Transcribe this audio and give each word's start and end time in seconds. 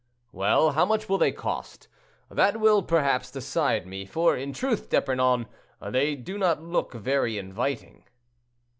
"Well, 0.31 0.71
how 0.71 0.83
much 0.83 1.07
will 1.07 1.19
they 1.19 1.31
cost? 1.31 1.87
That 2.31 2.59
will, 2.59 2.81
perhaps, 2.81 3.29
decide 3.29 3.85
me, 3.85 4.03
for, 4.07 4.35
in 4.35 4.51
truth, 4.51 4.89
D'Epernon, 4.89 5.45
they 5.79 6.15
do 6.15 6.39
not 6.39 6.59
look 6.59 6.93
very 6.95 7.37
inviting." 7.37 8.05